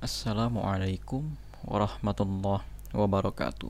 [0.00, 1.28] Assalamualaikum
[1.60, 2.64] warahmatullahi
[2.96, 3.68] wabarakatuh.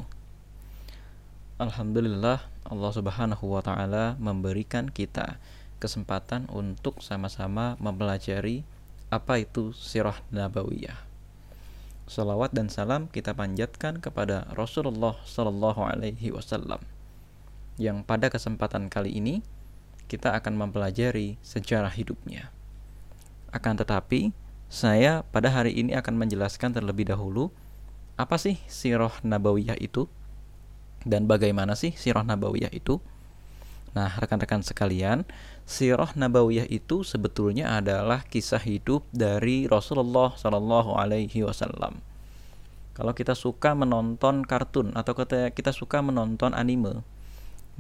[1.58, 5.43] Alhamdulillah Allah Subhanahu wa taala memberikan kita
[5.83, 8.62] kesempatan untuk sama-sama mempelajari
[9.11, 11.03] apa itu sirah nabawiyah.
[12.07, 16.79] Salawat dan salam kita panjatkan kepada Rasulullah Sallallahu Alaihi Wasallam
[17.75, 19.43] yang pada kesempatan kali ini
[20.07, 22.55] kita akan mempelajari sejarah hidupnya.
[23.51, 24.31] Akan tetapi,
[24.71, 27.50] saya pada hari ini akan menjelaskan terlebih dahulu
[28.14, 30.07] apa sih sirah nabawiyah itu
[31.03, 33.00] dan bagaimana sih sirah nabawiyah itu?
[33.90, 35.26] Nah, rekan-rekan sekalian,
[35.66, 41.98] sirah nabawiyah itu sebetulnya adalah kisah hidup dari Rasulullah Shallallahu Alaihi Wasallam.
[42.95, 45.16] Kalau kita suka menonton kartun atau
[45.50, 47.02] kita suka menonton anime,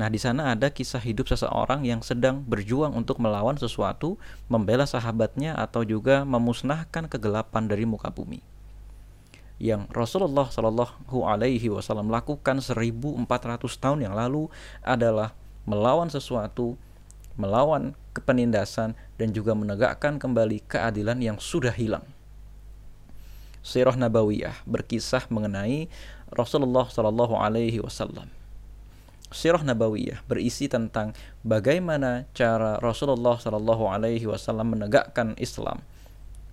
[0.00, 4.16] nah di sana ada kisah hidup seseorang yang sedang berjuang untuk melawan sesuatu,
[4.48, 8.40] membela sahabatnya atau juga memusnahkan kegelapan dari muka bumi
[9.60, 13.28] yang Rasulullah Shallallahu Alaihi Wasallam lakukan 1400
[13.76, 14.48] tahun yang lalu
[14.80, 15.36] adalah
[15.68, 16.80] melawan sesuatu,
[17.36, 22.08] melawan kepenindasan dan juga menegakkan kembali keadilan yang sudah hilang.
[23.60, 25.92] Sirah Nabawiyah berkisah mengenai
[26.32, 28.39] Rasulullah Shallallahu Alaihi Wasallam.
[29.30, 31.14] Sirah Nabawiyah berisi tentang
[31.46, 35.86] bagaimana cara Rasulullah Shallallahu Alaihi Wasallam menegakkan Islam,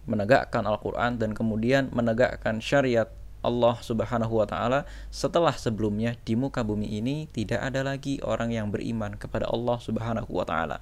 [0.05, 3.09] menegakkan Al-Quran dan kemudian menegakkan syariat
[3.41, 8.69] Allah Subhanahu wa taala setelah sebelumnya di muka bumi ini tidak ada lagi orang yang
[8.69, 10.77] beriman kepada Allah Subhanahu wa taala.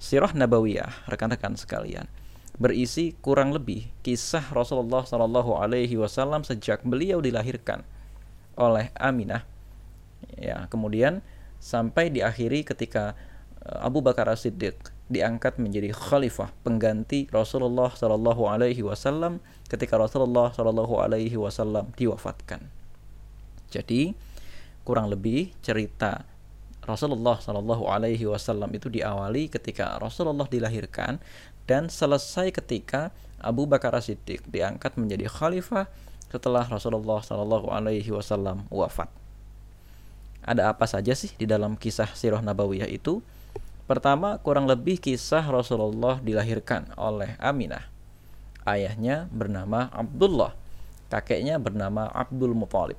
[0.00, 2.08] Sirah Nabawiyah, rekan-rekan sekalian,
[2.56, 7.84] berisi kurang lebih kisah Rasulullah Shallallahu alaihi wasallam sejak beliau dilahirkan
[8.60, 9.44] oleh Aminah.
[10.36, 11.20] Ya, kemudian
[11.60, 13.14] sampai diakhiri ketika
[13.64, 14.76] eh, Abu Bakar As-Siddiq
[15.10, 22.70] diangkat menjadi khalifah pengganti Rasulullah Shallallahu Alaihi Wasallam ketika Rasulullah Shallallahu Alaihi Wasallam diwafatkan.
[23.74, 24.14] Jadi
[24.86, 26.24] kurang lebih cerita
[26.86, 31.18] Rasulullah Shallallahu Alaihi Wasallam itu diawali ketika Rasulullah dilahirkan
[31.66, 33.10] dan selesai ketika
[33.42, 35.90] Abu Bakar Siddiq diangkat menjadi khalifah
[36.30, 39.19] setelah Rasulullah Shallallahu Alaihi Wasallam wafat.
[40.40, 43.20] Ada apa saja sih di dalam kisah Sirah Nabawiyah itu?
[43.84, 47.84] Pertama, kurang lebih kisah Rasulullah dilahirkan oleh Aminah.
[48.62, 50.54] Ayahnya bernama Abdullah,
[51.10, 52.96] kakeknya bernama Abdul Muthalib.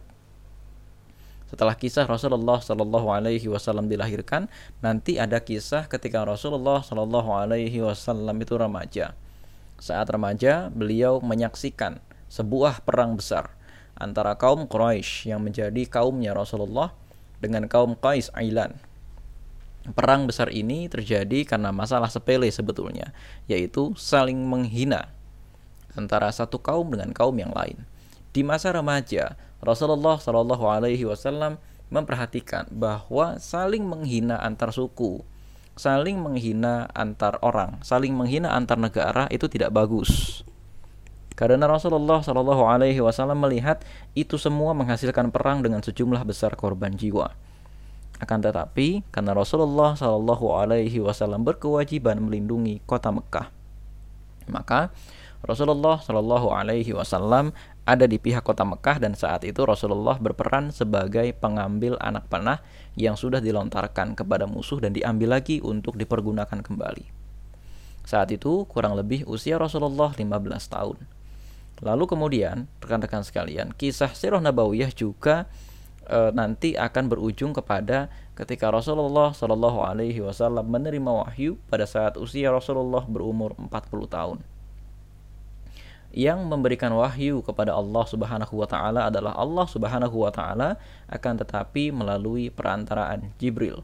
[1.51, 4.47] Setelah kisah Rasulullah Shallallahu Alaihi Wasallam dilahirkan,
[4.79, 9.11] nanti ada kisah ketika Rasulullah Shallallahu Alaihi Wasallam itu remaja.
[9.75, 11.99] Saat remaja, beliau menyaksikan
[12.31, 13.51] sebuah perang besar
[13.99, 16.95] antara kaum Quraisy yang menjadi kaumnya Rasulullah
[17.41, 18.77] dengan kaum Qais Ailan
[19.81, 23.17] Perang besar ini terjadi karena masalah sepele sebetulnya,
[23.49, 25.09] yaitu saling menghina
[25.97, 27.81] antara satu kaum dengan kaum yang lain.
[28.29, 31.57] Di masa remaja, Rasulullah Shallallahu Alaihi Wasallam
[31.89, 35.25] memperhatikan bahwa saling menghina antar suku,
[35.73, 40.45] saling menghina antar orang, saling menghina antar negara itu tidak bagus.
[41.41, 43.81] Karena Rasulullah Shallallahu Alaihi Wasallam melihat
[44.13, 47.33] itu semua menghasilkan perang dengan sejumlah besar korban jiwa.
[48.21, 53.49] Akan tetapi, karena Rasulullah Shallallahu Alaihi Wasallam berkewajiban melindungi kota Mekah,
[54.53, 54.93] maka
[55.41, 57.57] Rasulullah Shallallahu Alaihi Wasallam
[57.89, 62.61] ada di pihak kota Mekah dan saat itu Rasulullah berperan sebagai pengambil anak panah
[62.93, 67.09] yang sudah dilontarkan kepada musuh dan diambil lagi untuk dipergunakan kembali.
[68.05, 70.29] Saat itu kurang lebih usia Rasulullah 15
[70.69, 71.20] tahun.
[71.81, 75.49] Lalu kemudian, rekan-rekan sekalian, kisah Sirah Nabawiyah juga
[76.05, 78.05] e, nanti akan berujung kepada
[78.37, 83.73] ketika Rasulullah Shallallahu Alaihi Wasallam menerima wahyu pada saat usia Rasulullah berumur 40
[84.05, 84.37] tahun.
[86.13, 90.77] Yang memberikan wahyu kepada Allah Subhanahu wa taala adalah Allah Subhanahu wa taala
[91.09, 93.81] akan tetapi melalui perantaraan Jibril.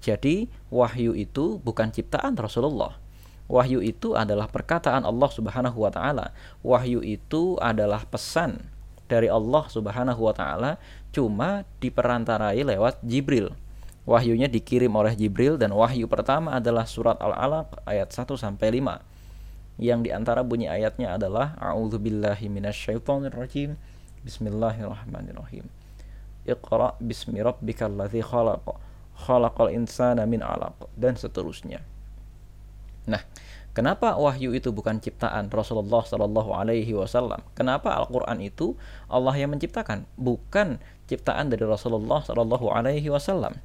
[0.00, 3.03] Jadi, wahyu itu bukan ciptaan Rasulullah.
[3.44, 6.32] Wahyu itu adalah perkataan Allah Subhanahu wa taala.
[6.64, 8.72] Wahyu itu adalah pesan
[9.04, 10.80] dari Allah Subhanahu wa taala
[11.12, 13.52] cuma diperantarai lewat Jibril.
[14.04, 19.00] Wahyunya dikirim oleh Jibril dan wahyu pertama adalah surat Al-Alaq ayat 1 sampai 5.
[19.80, 23.80] Yang di antara bunyi ayatnya adalah A'udzubillahi minasyaitonirrajim.
[24.20, 25.64] Bismillahirrahmanirrahim.
[26.44, 28.76] Iqra bismi rabbikal ladzi khalaq.
[29.24, 31.80] Khalaqal insana min 'alaq dan seterusnya.
[33.04, 33.22] Nah,
[33.74, 37.42] Kenapa wahyu itu bukan ciptaan Rasulullah Shallallahu Alaihi Wasallam?
[37.58, 38.78] Kenapa Al-Quran itu
[39.10, 40.78] Allah yang menciptakan, bukan
[41.10, 43.58] ciptaan dari Rasulullah Shallallahu Alaihi Wasallam?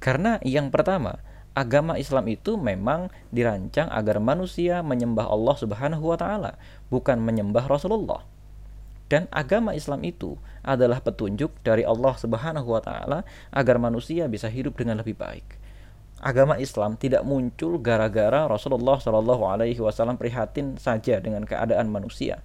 [0.00, 1.20] Karena yang pertama,
[1.52, 6.56] agama Islam itu memang dirancang agar manusia menyembah Allah Subhanahu wa taala,
[6.88, 8.24] bukan menyembah Rasulullah.
[9.12, 14.80] Dan agama Islam itu adalah petunjuk dari Allah Subhanahu wa taala agar manusia bisa hidup
[14.80, 15.59] dengan lebih baik.
[16.20, 22.44] Agama Islam tidak muncul gara-gara Rasulullah Shallallahu alaihi wasallam prihatin saja dengan keadaan manusia.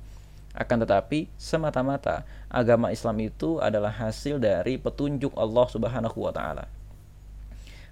[0.56, 6.72] Akan tetapi semata-mata agama Islam itu adalah hasil dari petunjuk Allah Subhanahu wa taala.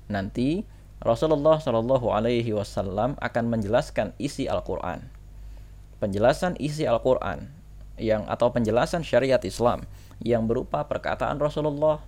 [0.08, 0.64] Nanti
[1.04, 5.04] Rasulullah Shallallahu alaihi wasallam akan menjelaskan isi Al-Qur'an.
[6.00, 7.52] Penjelasan isi Al-Qur'an
[8.00, 9.84] yang atau penjelasan syariat Islam
[10.24, 12.00] yang berupa perkataan Rasulullah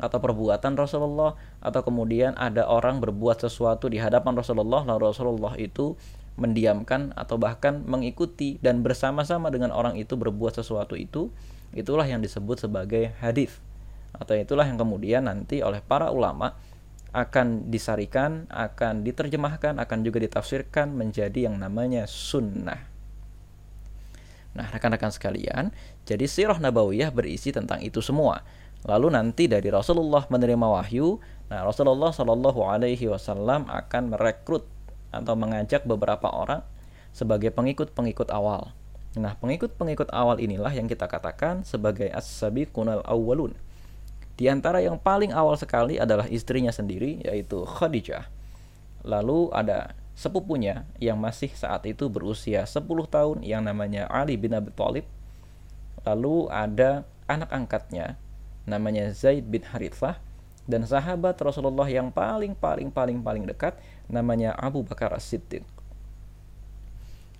[0.00, 5.94] atau perbuatan Rasulullah atau kemudian ada orang berbuat sesuatu di hadapan Rasulullah lalu Rasulullah itu
[6.40, 11.28] mendiamkan atau bahkan mengikuti dan bersama-sama dengan orang itu berbuat sesuatu itu
[11.76, 13.60] itulah yang disebut sebagai hadis
[14.16, 16.56] atau itulah yang kemudian nanti oleh para ulama
[17.10, 22.86] akan disarikan, akan diterjemahkan, akan juga ditafsirkan menjadi yang namanya sunnah.
[24.50, 25.74] Nah, rekan-rekan sekalian,
[26.06, 28.42] jadi sirah nabawiyah berisi tentang itu semua.
[28.88, 31.20] Lalu nanti dari Rasulullah menerima wahyu,
[31.52, 34.64] nah Rasulullah Shallallahu Alaihi Wasallam akan merekrut
[35.12, 36.64] atau mengajak beberapa orang
[37.12, 38.72] sebagai pengikut-pengikut awal.
[39.18, 43.58] Nah, pengikut-pengikut awal inilah yang kita katakan sebagai as-sabiqunal awwalun.
[44.38, 48.30] Di antara yang paling awal sekali adalah istrinya sendiri yaitu Khadijah.
[49.04, 54.72] Lalu ada sepupunya yang masih saat itu berusia 10 tahun yang namanya Ali bin Abi
[54.72, 55.04] Thalib.
[56.06, 58.16] Lalu ada anak angkatnya
[58.70, 60.22] namanya Zaid bin Harithah
[60.70, 63.74] dan sahabat Rasulullah yang paling paling paling paling dekat
[64.06, 65.66] namanya Abu Bakar As-Siddiq.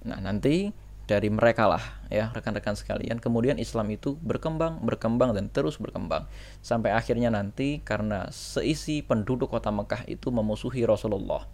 [0.03, 0.75] Nah, nanti
[1.07, 6.31] dari mereka lah ya rekan-rekan sekalian kemudian Islam itu berkembang berkembang dan terus berkembang
[6.63, 11.51] sampai akhirnya nanti karena seisi penduduk kota Mekah itu memusuhi Rasulullah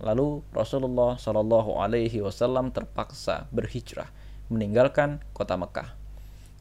[0.00, 4.08] Lalu Rasulullah Shallallahu Alaihi Wasallam terpaksa berhijrah
[4.48, 5.92] meninggalkan kota Mekah.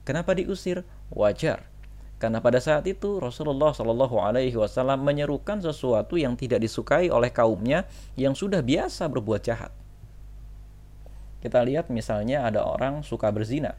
[0.03, 0.83] Kenapa diusir?
[1.11, 1.70] Wajar,
[2.21, 7.89] karena pada saat itu Rasulullah Shallallahu Alaihi Wasallam menyerukan sesuatu yang tidak disukai oleh kaumnya
[8.13, 9.73] yang sudah biasa berbuat jahat.
[11.41, 13.73] Kita lihat misalnya ada orang suka berzina.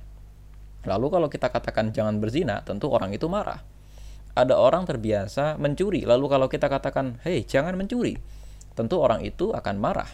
[0.82, 3.62] Lalu kalau kita katakan jangan berzina, tentu orang itu marah.
[4.34, 8.18] Ada orang terbiasa mencuri, lalu kalau kita katakan, hei jangan mencuri,
[8.74, 10.10] tentu orang itu akan marah.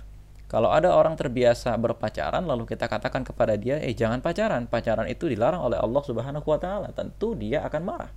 [0.49, 4.65] Kalau ada orang terbiasa berpacaran lalu kita katakan kepada dia, "Eh, jangan pacaran.
[4.65, 8.11] Pacaran itu dilarang oleh Allah Subhanahu wa taala." Tentu dia akan marah.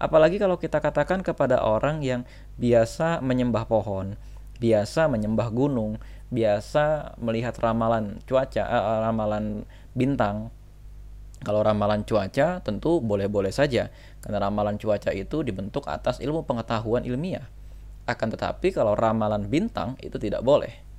[0.00, 2.24] Apalagi kalau kita katakan kepada orang yang
[2.56, 4.16] biasa menyembah pohon,
[4.64, 6.00] biasa menyembah gunung,
[6.32, 10.48] biasa melihat ramalan cuaca, eh, ramalan bintang.
[11.44, 13.92] Kalau ramalan cuaca tentu boleh-boleh saja
[14.24, 17.44] karena ramalan cuaca itu dibentuk atas ilmu pengetahuan ilmiah.
[18.08, 20.91] Akan tetapi kalau ramalan bintang itu tidak boleh.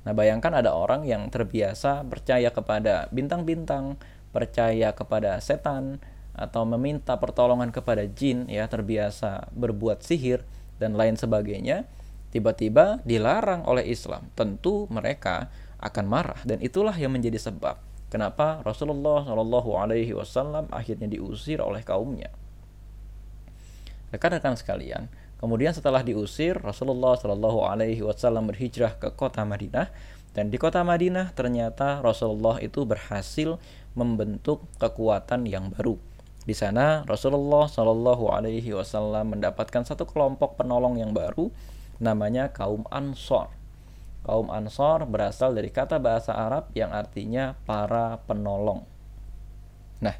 [0.00, 4.00] Nah, bayangkan ada orang yang terbiasa percaya kepada bintang-bintang,
[4.32, 6.00] percaya kepada setan
[6.32, 10.40] atau meminta pertolongan kepada jin ya, terbiasa berbuat sihir
[10.80, 11.84] dan lain sebagainya,
[12.32, 14.32] tiba-tiba dilarang oleh Islam.
[14.32, 17.76] Tentu mereka akan marah dan itulah yang menjadi sebab
[18.12, 22.28] kenapa Rasulullah Shallallahu alaihi wasallam akhirnya diusir oleh kaumnya.
[24.10, 25.06] Rekan-rekan sekalian,
[25.40, 29.88] Kemudian setelah diusir, Rasulullah Shallallahu Alaihi Wasallam berhijrah ke kota Madinah
[30.36, 33.56] dan di kota Madinah ternyata Rasulullah itu berhasil
[33.96, 35.96] membentuk kekuatan yang baru.
[36.44, 41.48] Di sana Rasulullah Shallallahu Alaihi Wasallam mendapatkan satu kelompok penolong yang baru,
[42.04, 43.48] namanya kaum Ansor.
[44.20, 48.84] Kaum Ansor berasal dari kata bahasa Arab yang artinya para penolong.
[50.04, 50.16] Nah,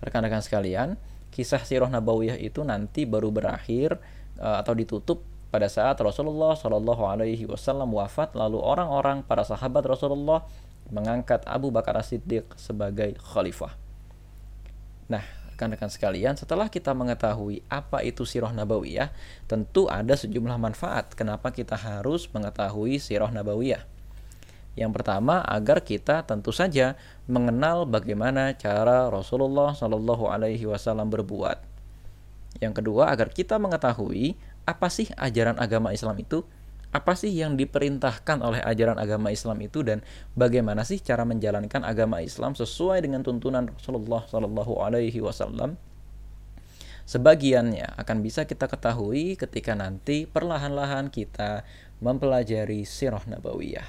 [0.00, 0.96] rekan-rekan sekalian,
[1.28, 4.00] kisah sirah nabawiyah itu nanti baru berakhir
[4.40, 10.44] atau ditutup pada saat Rasulullah Shallallahu Alaihi Wasallam wafat lalu orang-orang para sahabat Rasulullah
[10.92, 13.74] mengangkat Abu Bakar As-Siddiq sebagai khalifah.
[15.06, 15.22] Nah,
[15.54, 19.10] rekan-rekan sekalian, setelah kita mengetahui apa itu sirah nabawiyah,
[19.50, 23.82] tentu ada sejumlah manfaat kenapa kita harus mengetahui sirah nabawiyah.
[24.76, 31.65] Yang pertama, agar kita tentu saja mengenal bagaimana cara Rasulullah Shallallahu Alaihi Wasallam berbuat
[32.60, 34.36] yang kedua, agar kita mengetahui
[34.66, 36.42] apa sih ajaran agama Islam itu,
[36.94, 40.00] apa sih yang diperintahkan oleh ajaran agama Islam itu dan
[40.32, 45.76] bagaimana sih cara menjalankan agama Islam sesuai dengan tuntunan Rasulullah Shallallahu Alaihi Wasallam.
[47.06, 51.62] Sebagiannya akan bisa kita ketahui ketika nanti perlahan-lahan kita
[52.02, 53.86] mempelajari sirah nabawiyah.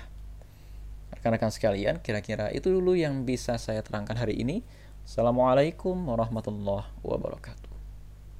[1.17, 4.61] Rekan-rekan sekalian, kira-kira itu dulu yang bisa saya terangkan hari ini.
[5.01, 7.66] Assalamualaikum warahmatullahi wabarakatuh.